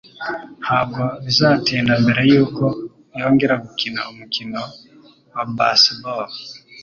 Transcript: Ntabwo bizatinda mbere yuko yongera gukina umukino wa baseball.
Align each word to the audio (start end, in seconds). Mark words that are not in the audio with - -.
Ntabwo 0.61 1.03
bizatinda 1.25 1.93
mbere 2.03 2.21
yuko 2.31 2.65
yongera 3.19 3.55
gukina 3.63 4.01
umukino 4.11 4.61
wa 5.33 5.43
baseball. 5.57 6.27